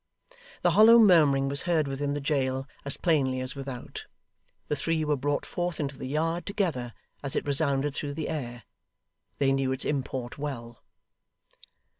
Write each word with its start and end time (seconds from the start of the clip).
The 0.63 0.71
hollow 0.71 0.97
murmuring 0.97 1.47
was 1.47 1.61
heard 1.69 1.87
within 1.87 2.15
the 2.15 2.19
jail 2.19 2.67
as 2.85 2.97
plainly 2.97 3.39
as 3.39 3.55
without. 3.55 4.07
The 4.67 4.75
three 4.75 5.05
were 5.05 5.15
brought 5.15 5.45
forth 5.45 5.79
into 5.79 5.95
the 5.95 6.07
yard, 6.07 6.47
together, 6.47 6.93
as 7.21 7.35
it 7.35 7.45
resounded 7.45 7.93
through 7.93 8.15
the 8.15 8.27
air. 8.29 8.63
They 9.37 9.51
knew 9.51 9.71
its 9.71 9.85
import 9.85 10.39
well. 10.39 10.81